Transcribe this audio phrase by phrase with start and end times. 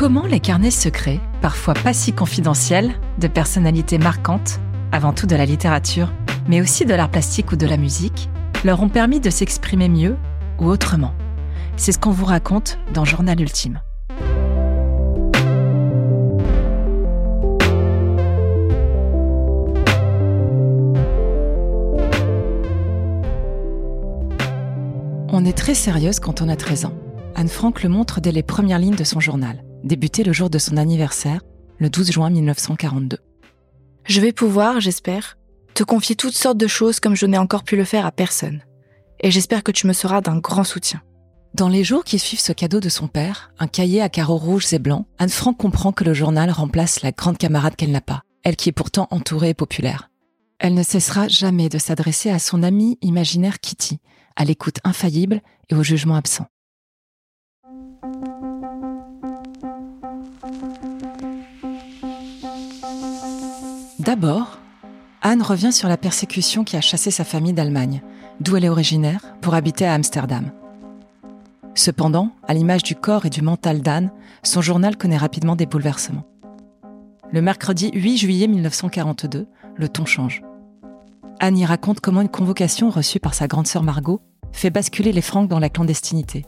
[0.00, 4.58] Comment les carnets secrets, parfois pas si confidentiels, de personnalités marquantes,
[4.92, 6.10] avant tout de la littérature,
[6.48, 8.30] mais aussi de l'art plastique ou de la musique,
[8.64, 10.16] leur ont permis de s'exprimer mieux
[10.58, 11.12] ou autrement?
[11.76, 13.82] C'est ce qu'on vous raconte dans Journal Ultime.
[25.28, 26.94] On est très sérieuse quand on a 13 ans.
[27.34, 30.58] Anne Frank le montre dès les premières lignes de son journal, débuté le jour de
[30.58, 31.40] son anniversaire,
[31.78, 33.18] le 12 juin 1942.
[34.04, 35.38] Je vais pouvoir, j'espère,
[35.74, 38.62] te confier toutes sortes de choses comme je n'ai encore pu le faire à personne.
[39.20, 41.02] Et j'espère que tu me seras d'un grand soutien.
[41.54, 44.72] Dans les jours qui suivent ce cadeau de son père, un cahier à carreaux rouges
[44.72, 48.22] et blancs, Anne Frank comprend que le journal remplace la grande camarade qu'elle n'a pas,
[48.44, 50.10] elle qui est pourtant entourée et populaire.
[50.58, 53.98] Elle ne cessera jamais de s'adresser à son amie imaginaire Kitty,
[54.36, 56.46] à l'écoute infaillible et au jugement absent.
[64.00, 64.58] D'abord,
[65.20, 68.00] Anne revient sur la persécution qui a chassé sa famille d'Allemagne,
[68.40, 70.52] d'où elle est originaire, pour habiter à Amsterdam.
[71.74, 74.10] Cependant, à l'image du corps et du mental d'Anne,
[74.42, 76.24] son journal connaît rapidement des bouleversements.
[77.30, 80.42] Le mercredi 8 juillet 1942, le ton change.
[81.38, 85.20] Anne y raconte comment une convocation reçue par sa grande sœur Margot fait basculer les
[85.20, 86.46] Francs dans la clandestinité.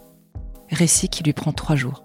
[0.70, 2.02] Récit qui lui prend trois jours.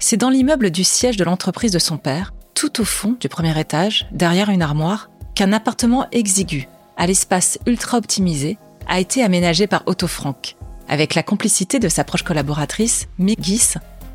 [0.00, 3.56] C'est dans l'immeuble du siège de l'entreprise de son père tout au fond du premier
[3.56, 9.84] étage, derrière une armoire, qu'un appartement exigu, à l'espace ultra optimisé, a été aménagé par
[9.86, 10.56] Otto Frank,
[10.88, 13.74] avec la complicité de sa proche collaboratrice, Mick Gies,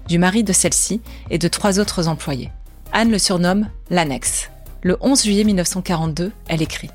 [0.09, 2.51] du mari de celle-ci et de trois autres employés.
[2.91, 4.49] Anne le surnomme l'annexe.
[4.81, 6.89] Le 11 juillet 1942, elle écrit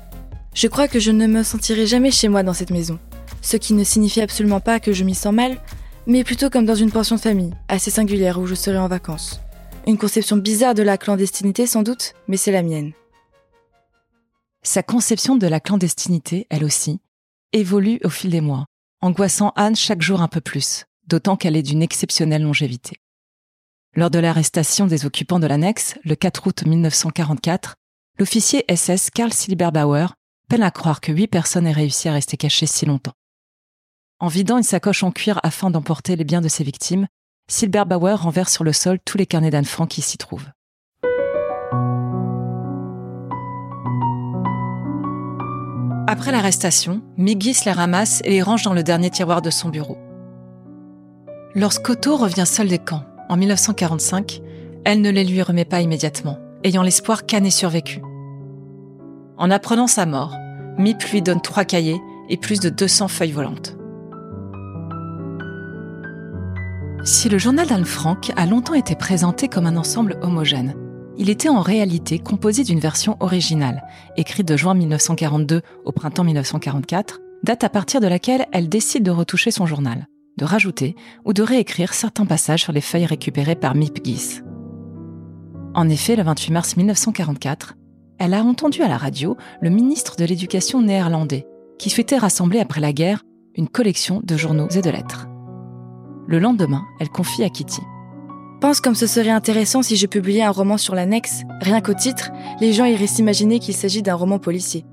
[0.53, 2.99] Je crois que je ne me sentirai jamais chez moi dans cette maison.
[3.41, 5.57] Ce qui ne signifie absolument pas que je m'y sens mal,
[6.05, 9.41] mais plutôt comme dans une pension de famille, assez singulière où je serai en vacances.
[9.87, 12.93] Une conception bizarre de la clandestinité sans doute, mais c'est la mienne.
[14.61, 16.99] Sa conception de la clandestinité, elle aussi,
[17.53, 18.65] évolue au fil des mois,
[19.01, 22.97] angoissant Anne chaque jour un peu plus, d'autant qu'elle est d'une exceptionnelle longévité.
[23.95, 27.75] Lors de l'arrestation des occupants de l'annexe, le 4 août 1944,
[28.19, 30.07] l'officier SS Karl Silberbauer
[30.49, 33.13] peine à croire que huit personnes aient réussi à rester cachées si longtemps.
[34.19, 37.07] En vidant une sacoche en cuir afin d'emporter les biens de ses victimes,
[37.49, 40.45] Silberbauer renverse sur le sol tous les carnets d'Anne Frank qui s'y trouvent.
[46.07, 49.97] Après l'arrestation, Migis les ramasse et les range dans le dernier tiroir de son bureau.
[51.55, 54.41] Lorsqu'Otto revient seul des camps, en 1945,
[54.85, 58.01] elle ne les lui remet pas immédiatement, ayant l'espoir qu'Anne ait survécu.
[59.37, 60.35] En apprenant sa mort,
[60.77, 61.99] Mip lui donne trois cahiers
[62.29, 63.78] et plus de 200 feuilles volantes.
[67.03, 70.75] Si le journal d'Anne Frank a longtemps été présenté comme un ensemble homogène,
[71.17, 73.83] il était en réalité composé d'une version originale,
[74.17, 79.11] écrite de juin 1942 au printemps 1944, date à partir de laquelle elle décide de
[79.11, 83.75] retoucher son journal, de rajouter ou de réécrire certains passages sur les feuilles récupérées par
[83.75, 84.41] Mip Gies.
[85.73, 87.75] En effet, le 28 mars 1944,
[88.17, 92.81] elle a entendu à la radio le ministre de l'Éducation néerlandais, qui souhaitait rassembler après
[92.81, 93.23] la guerre
[93.55, 95.28] une collection de journaux et de lettres.
[96.29, 97.81] Le lendemain, elle confie à Kitty.
[98.61, 101.41] Pense comme ce serait intéressant si je publiais un roman sur l'annexe.
[101.59, 102.29] Rien qu'au titre,
[102.61, 104.85] les gens iraient s'imaginer qu'il s'agit d'un roman policier.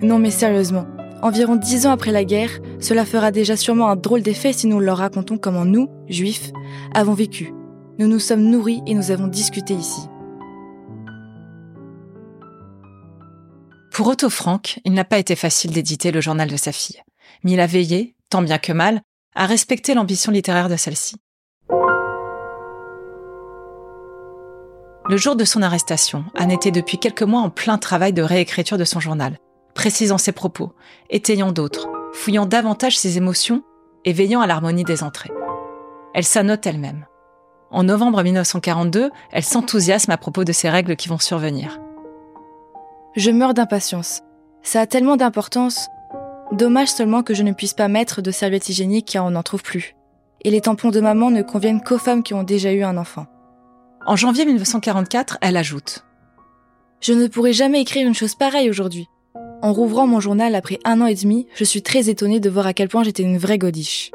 [0.00, 0.86] Non mais sérieusement,
[1.20, 4.80] environ dix ans après la guerre, cela fera déjà sûrement un drôle d'effet si nous
[4.80, 6.50] leur racontons comment nous, juifs,
[6.94, 7.52] avons vécu.
[7.98, 10.00] Nous nous sommes nourris et nous avons discuté ici.
[13.92, 17.02] Pour Otto Frank, il n'a pas été facile d'éditer le journal de sa fille,
[17.44, 19.02] mais il a veillé, tant bien que mal,
[19.34, 21.16] à respecter l'ambition littéraire de celle-ci.
[25.08, 28.78] Le jour de son arrestation, Anne était depuis quelques mois en plein travail de réécriture
[28.78, 29.38] de son journal,
[29.74, 30.72] précisant ses propos,
[31.08, 33.62] étayant d'autres, fouillant davantage ses émotions
[34.04, 35.32] et veillant à l'harmonie des entrées.
[36.14, 37.06] Elle s'annote elle-même.
[37.70, 41.78] En novembre 1942, elle s'enthousiasme à propos de ces règles qui vont survenir.
[43.16, 44.22] Je meurs d'impatience.
[44.62, 45.88] Ça a tellement d'importance
[46.52, 49.62] Dommage seulement que je ne puisse pas mettre de serviettes hygiéniques car on n'en trouve
[49.62, 49.94] plus.
[50.42, 53.26] Et les tampons de maman ne conviennent qu'aux femmes qui ont déjà eu un enfant.
[54.04, 56.04] En janvier 1944, elle ajoute
[57.00, 59.06] Je ne pourrai jamais écrire une chose pareille aujourd'hui.
[59.62, 62.66] En rouvrant mon journal après un an et demi, je suis très étonnée de voir
[62.66, 64.10] à quel point j'étais une vraie godiche.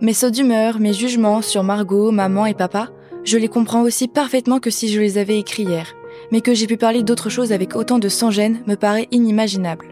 [0.00, 2.88] Mes sauts d'humeur, mes jugements sur Margot, maman et papa,
[3.24, 5.94] je les comprends aussi parfaitement que si je les avais écrits hier,
[6.30, 9.91] mais que j'ai pu parler d'autre chose avec autant de sans-gêne me paraît inimaginable.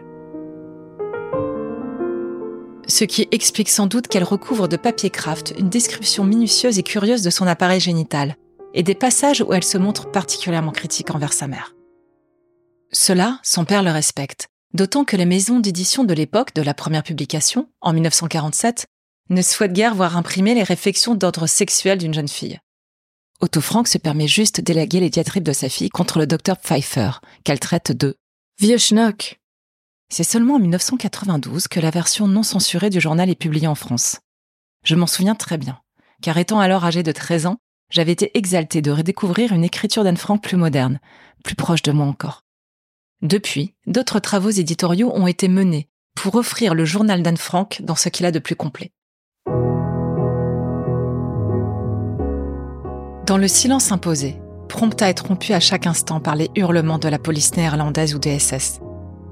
[2.91, 7.23] Ce qui explique sans doute qu'elle recouvre de papier craft une description minutieuse et curieuse
[7.23, 8.35] de son appareil génital,
[8.73, 11.75] et des passages où elle se montre particulièrement critique envers sa mère.
[12.91, 17.03] Cela, son père le respecte, d'autant que les maisons d'édition de l'époque de la première
[17.03, 18.85] publication, en 1947,
[19.29, 22.59] ne souhaitent guère voir imprimer les réflexions d'ordre sexuel d'une jeune fille.
[23.39, 27.11] Otto Frank se permet juste d'élaguer les diatribes de sa fille contre le docteur Pfeiffer,
[27.43, 28.15] qu'elle traite de
[28.59, 29.40] vieux schnock.
[30.11, 34.19] C'est seulement en 1992 que la version non censurée du journal est publiée en France.
[34.83, 35.79] Je m'en souviens très bien,
[36.21, 37.59] car étant alors âgé de 13 ans,
[37.89, 40.99] j'avais été exalté de redécouvrir une écriture d'Anne Frank plus moderne,
[41.45, 42.43] plus proche de moi encore.
[43.21, 48.09] Depuis, d'autres travaux éditoriaux ont été menés pour offrir le journal d'Anne Frank dans ce
[48.09, 48.91] qu'il a de plus complet.
[53.25, 57.07] Dans le silence imposé, prompt à être rompu à chaque instant par les hurlements de
[57.07, 58.81] la police néerlandaise ou des SS,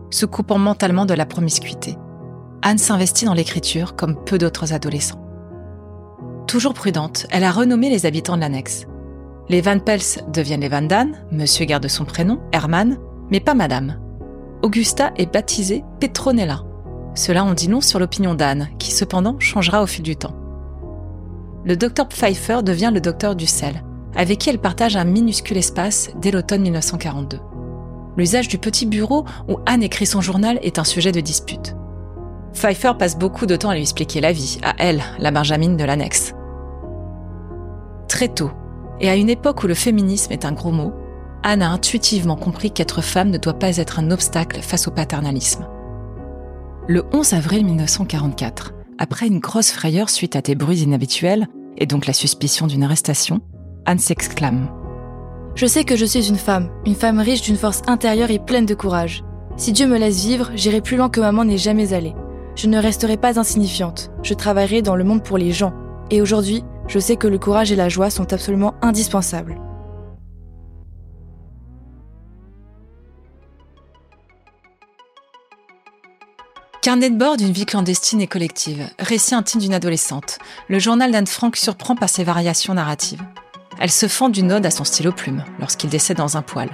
[0.09, 1.97] se coupant mentalement de la promiscuité,
[2.61, 5.23] Anne s'investit dans l'écriture comme peu d'autres adolescents.
[6.47, 8.85] Toujours prudente, elle a renommé les habitants de l'annexe.
[9.49, 12.97] Les Van Pels deviennent les Van Dan, monsieur garde son prénom, Herman,
[13.29, 13.99] mais pas madame.
[14.61, 16.63] Augusta est baptisée Petronella.
[17.15, 20.35] Cela en dit long sur l'opinion d'Anne, qui cependant changera au fil du temps.
[21.65, 23.83] Le docteur Pfeiffer devient le docteur Dussel,
[24.15, 27.39] avec qui elle partage un minuscule espace dès l'automne 1942.
[28.19, 31.77] L'usage du petit bureau où Anne écrit son journal est un sujet de dispute.
[32.53, 35.85] Pfeiffer passe beaucoup de temps à lui expliquer la vie, à elle, la Benjamine de
[35.85, 36.33] l'annexe.
[38.09, 38.51] Très tôt,
[38.99, 40.91] et à une époque où le féminisme est un gros mot,
[41.43, 45.65] Anne a intuitivement compris qu'être femme ne doit pas être un obstacle face au paternalisme.
[46.89, 52.05] Le 11 avril 1944, après une grosse frayeur suite à des bruits inhabituels, et donc
[52.05, 53.39] la suspicion d'une arrestation,
[53.85, 54.78] Anne s'exclame.
[55.59, 58.65] Je sais que je suis une femme, une femme riche d'une force intérieure et pleine
[58.65, 59.25] de courage.
[59.57, 62.15] Si Dieu me laisse vivre, j'irai plus loin que maman n'est jamais allée.
[62.55, 65.73] Je ne resterai pas insignifiante, je travaillerai dans le monde pour les gens.
[66.11, 69.59] Et aujourd'hui, je sais que le courage et la joie sont absolument indispensables.
[76.81, 80.39] Carnet de bord d'une vie clandestine et collective, récit intime d'une adolescente,
[80.69, 83.21] le journal d'Anne Frank surprend par ses variations narratives.
[83.79, 86.69] Elle se fend d'une ode à son stylo plume lorsqu'il décède dans un poêle.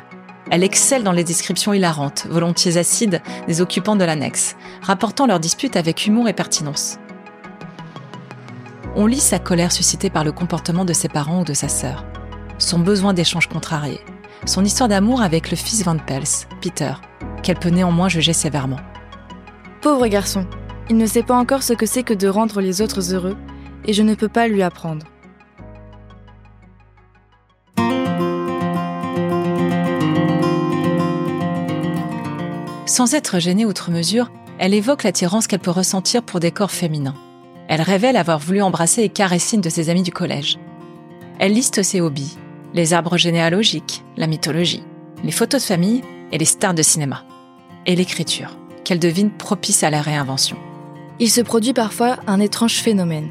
[0.50, 5.76] Elle excelle dans les descriptions hilarantes, volontiers acides, des occupants de l'annexe, rapportant leurs disputes
[5.76, 6.98] avec humour et pertinence.
[8.96, 12.06] On lit sa colère suscitée par le comportement de ses parents ou de sa sœur,
[12.58, 14.00] son besoin d'échange contrarié,
[14.46, 16.94] son histoire d'amour avec le fils Van Pels, Peter,
[17.44, 18.80] qu'elle peut néanmoins juger sévèrement.
[19.82, 20.48] Pauvre garçon,
[20.90, 23.38] il ne sait pas encore ce que c'est que de rendre les autres heureux,
[23.86, 25.06] et je ne peux pas lui apprendre.
[32.96, 37.18] Sans être gênée outre mesure, elle évoque l'attirance qu'elle peut ressentir pour des corps féminins.
[37.68, 40.58] Elle révèle avoir voulu embrasser et caresser une de ses amies du collège.
[41.38, 42.38] Elle liste ses hobbies,
[42.74, 44.86] les arbres généalogiques, la mythologie,
[45.26, 47.26] les photos de famille et les stars de cinéma.
[47.86, 50.56] Et l'écriture qu'elle devine propice à la réinvention.
[51.20, 53.28] Il se produit parfois un étrange phénomène.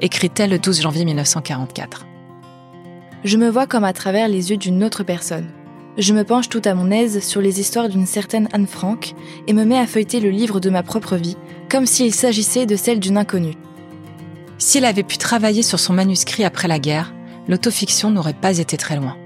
[0.00, 2.06] Écrit-elle le 12 janvier 1944.
[3.22, 5.50] Je me vois comme à travers les yeux d'une autre personne.
[5.96, 9.14] Je me penche tout à mon aise sur les histoires d'une certaine Anne Frank
[9.46, 11.36] et me mets à feuilleter le livre de ma propre vie,
[11.70, 13.54] comme s'il s'agissait de celle d'une inconnue.
[14.58, 17.14] S'il avait pu travailler sur son manuscrit après la guerre,
[17.46, 19.16] l'autofiction n'aurait pas été très loin.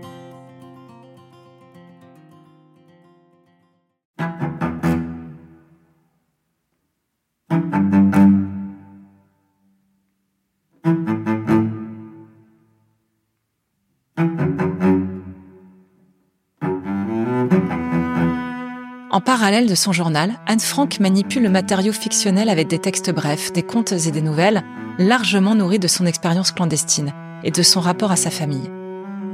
[19.10, 23.54] En parallèle de son journal, Anne Frank manipule le matériau fictionnel avec des textes brefs,
[23.54, 24.62] des contes et des nouvelles,
[24.98, 28.70] largement nourris de son expérience clandestine et de son rapport à sa famille.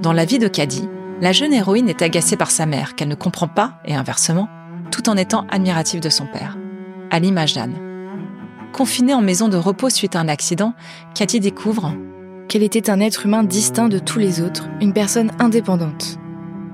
[0.01, 0.89] Dans la vie de Caddy,
[1.21, 4.49] la jeune héroïne est agacée par sa mère, qu'elle ne comprend pas, et inversement,
[4.93, 6.57] tout en étant admirative de son père,
[7.11, 7.75] à l'image d'Anne.
[8.73, 10.75] Confinée en maison de repos suite à un accident,
[11.17, 11.93] Cathy découvre
[12.49, 16.19] qu'elle était un être humain distinct de tous les autres, une personne indépendante.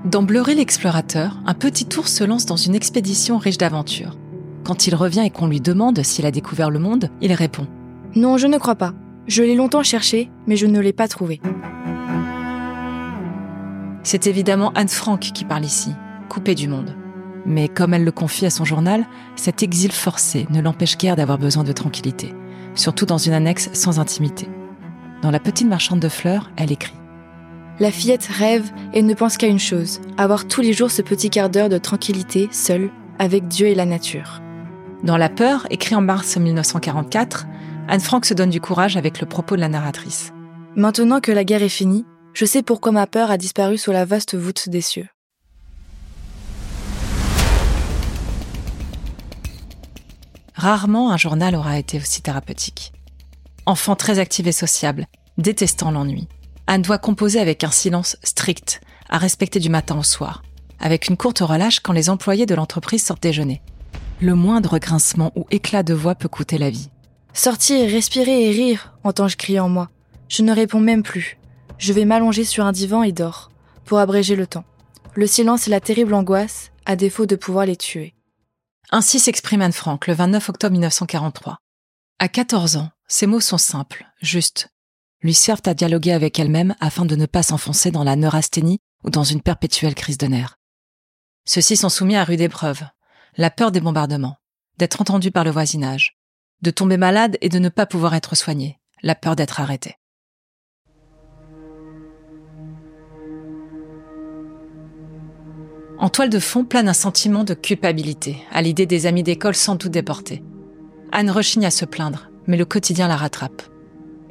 [0.05, 4.17] Dans Bleurer l'explorateur, un petit ours se lance dans une expédition riche d'aventures.
[4.63, 7.63] Quand il revient et qu'on lui demande s'il a découvert le monde, il répond⁇
[8.15, 8.95] Non, je ne crois pas.
[9.27, 11.39] Je l'ai longtemps cherché, mais je ne l'ai pas trouvé.⁇
[14.01, 15.91] C'est évidemment Anne Frank qui parle ici,
[16.29, 16.95] coupée du monde.
[17.45, 19.05] Mais comme elle le confie à son journal,
[19.35, 22.33] cet exil forcé ne l'empêche guère d'avoir besoin de tranquillité,
[22.73, 24.49] surtout dans une annexe sans intimité.
[25.21, 26.95] Dans La petite marchande de fleurs, elle écrit
[27.81, 31.31] la fillette rêve et ne pense qu'à une chose, avoir tous les jours ce petit
[31.31, 34.39] quart d'heure de tranquillité, seule, avec Dieu et la nature.
[35.03, 37.47] Dans La peur, écrit en mars 1944,
[37.87, 40.31] Anne Frank se donne du courage avec le propos de la narratrice.
[40.75, 44.05] Maintenant que la guerre est finie, je sais pourquoi ma peur a disparu sous la
[44.05, 45.07] vaste voûte des cieux.
[50.53, 52.93] Rarement un journal aura été aussi thérapeutique.
[53.65, 55.07] Enfant très active et sociable,
[55.39, 56.27] détestant l'ennui,
[56.67, 60.43] Anne doit composer avec un silence strict, à respecter du matin au soir,
[60.79, 63.61] avec une courte relâche quand les employés de l'entreprise sortent déjeuner.
[64.21, 66.89] Le moindre grincement ou éclat de voix peut coûter la vie.
[67.33, 69.89] Sortir, respirer et rire, entends-je crier en moi.
[70.27, 71.37] Je ne réponds même plus.
[71.77, 73.51] Je vais m'allonger sur un divan et dors,
[73.85, 74.65] pour abréger le temps.
[75.15, 78.13] Le silence et la terrible angoisse, à défaut de pouvoir les tuer.
[78.91, 81.57] Ainsi s'exprime Anne Frank le 29 octobre 1943.
[82.19, 84.69] À 14 ans, ses mots sont simples, justes,
[85.21, 89.09] lui servent à dialoguer avec elle-même afin de ne pas s'enfoncer dans la neurasthénie ou
[89.09, 90.57] dans une perpétuelle crise de nerfs.
[91.45, 92.83] Ceux-ci sont soumis à rude épreuve,
[93.37, 94.37] la peur des bombardements,
[94.77, 96.17] d'être entendus par le voisinage,
[96.61, 99.95] de tomber malade et de ne pas pouvoir être soigné, la peur d'être arrêté.
[105.97, 109.75] En toile de fond plane un sentiment de culpabilité, à l'idée des amis d'école sans
[109.75, 110.43] doute déportés.
[111.11, 113.61] Anne rechigne à se plaindre, mais le quotidien la rattrape.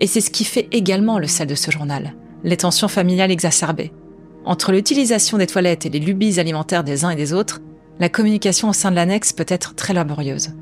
[0.00, 3.92] Et c'est ce qui fait également le sel de ce journal, les tensions familiales exacerbées.
[4.44, 7.60] Entre l'utilisation des toilettes et les lubies alimentaires des uns et des autres,
[7.98, 10.54] la communication au sein de l'annexe peut être très laborieuse.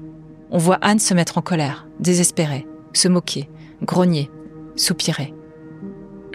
[0.51, 3.49] On voit Anne se mettre en colère, désespérée, se moquer,
[3.83, 4.31] grogner,
[4.75, 5.33] soupirer.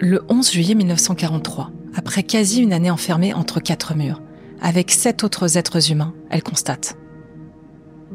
[0.00, 4.22] Le 11 juillet 1943, après quasi une année enfermée entre quatre murs,
[4.62, 6.96] avec sept autres êtres humains, elle constate.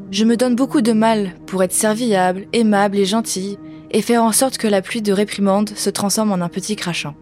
[0.10, 3.60] Je me donne beaucoup de mal pour être serviable, aimable et gentille,
[3.92, 7.16] et faire en sorte que la pluie de réprimande se transforme en un petit crachant.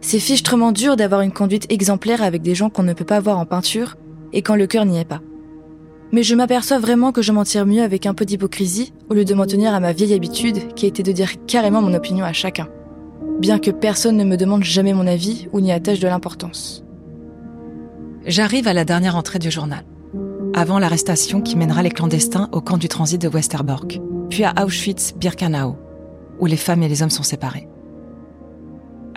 [0.00, 3.38] C'est fichtrement dur d'avoir une conduite exemplaire avec des gens qu'on ne peut pas voir
[3.38, 3.96] en peinture
[4.32, 5.20] et quand le cœur n'y est pas.
[6.12, 9.24] Mais je m'aperçois vraiment que je m'en tire mieux avec un peu d'hypocrisie au lieu
[9.24, 12.32] de m'en tenir à ma vieille habitude qui était de dire carrément mon opinion à
[12.32, 12.68] chacun,
[13.40, 16.84] bien que personne ne me demande jamais mon avis ou n'y attache de l'importance.
[18.24, 19.84] J'arrive à la dernière entrée du journal,
[20.54, 24.00] avant l'arrestation qui mènera les clandestins au camp du transit de Westerbork,
[24.38, 25.76] puis à Auschwitz-Birkenau,
[26.38, 27.68] où les femmes et les hommes sont séparés.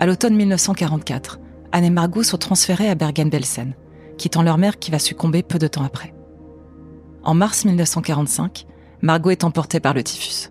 [0.00, 1.38] À l'automne 1944,
[1.70, 3.76] Anne et Margot sont transférées à Bergen-Belsen,
[4.18, 6.12] quittant leur mère qui va succomber peu de temps après.
[7.22, 8.66] En mars 1945,
[9.00, 10.50] Margot est emportée par le typhus.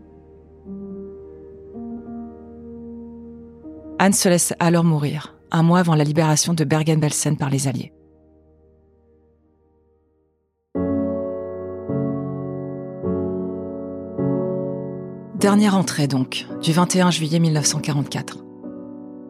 [3.99, 7.91] Anne se laisse alors mourir, un mois avant la libération de Bergen-Belsen par les Alliés.
[15.41, 18.45] Dernière entrée donc, du 21 juillet 1944.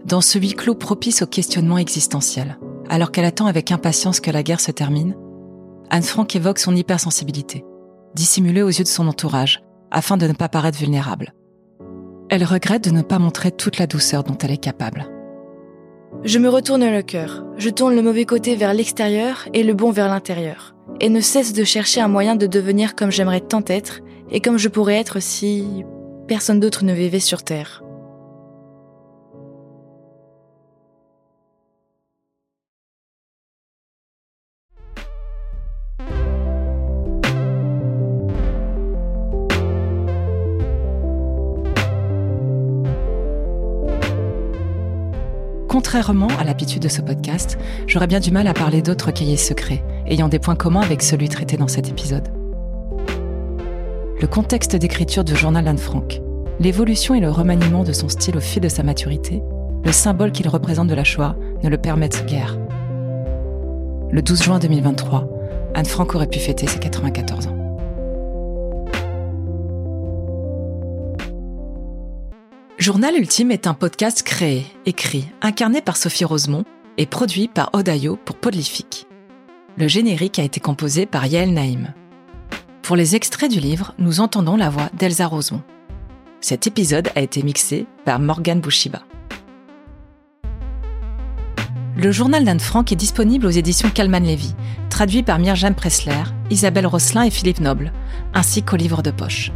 [0.04, 4.44] Dans ce huis clos propice au questionnement existentiel, alors qu'elle attend avec impatience que la
[4.44, 5.16] guerre se termine,
[5.90, 7.64] Anne Frank évoque son hypersensibilité,
[8.14, 11.34] dissimulée aux yeux de son entourage, afin de ne pas paraître vulnérable.
[12.30, 15.06] Elle regrette de ne pas montrer toute la douceur dont elle est capable.
[16.26, 19.92] Je me retourne le cœur, je tourne le mauvais côté vers l'extérieur et le bon
[19.92, 24.02] vers l'intérieur, et ne cesse de chercher un moyen de devenir comme j'aimerais tant être,
[24.30, 25.86] et comme je pourrais être si
[26.32, 27.84] personne d'autre ne vivait sur Terre.
[45.68, 47.58] Contrairement à l'habitude de ce podcast,
[47.88, 51.28] j'aurais bien du mal à parler d'autres cahiers secrets, ayant des points communs avec celui
[51.28, 52.41] traité dans cet épisode.
[54.22, 56.22] Le contexte d'écriture du journal Anne Frank,
[56.60, 59.42] l'évolution et le remaniement de son style au fil de sa maturité,
[59.84, 62.56] le symbole qu'il représente de la Shoah ne le permettent guère.
[64.12, 65.28] Le 12 juin 2023,
[65.74, 67.58] Anne Frank aurait pu fêter ses 94 ans.
[72.78, 76.66] Journal Ultime est un podcast créé, écrit, incarné par Sophie Rosemont
[77.00, 79.08] et produit par Odayo pour Podlific.
[79.78, 81.96] Le générique a été composé par Yael Naïm.
[82.82, 85.62] Pour les extraits du livre, nous entendons la voix d'Elsa Rosemont.
[86.42, 89.04] Cet épisode a été mixé par Morgan Bouchiba.
[91.96, 94.56] Le journal d'Anne Frank est disponible aux éditions Calman Levy,
[94.90, 97.94] traduit par Mirjam Pressler, Isabelle Rosselin et Philippe Noble,
[98.34, 99.52] ainsi qu'au livre de poche.